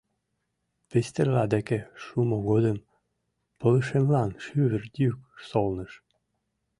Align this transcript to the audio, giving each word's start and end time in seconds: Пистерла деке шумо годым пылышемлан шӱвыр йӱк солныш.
Пистерла 0.89 1.43
деке 1.53 1.79
шумо 2.03 2.37
годым 2.49 2.77
пылышемлан 3.59 4.29
шӱвыр 4.43 4.83
йӱк 4.99 5.19
солныш. 5.49 5.93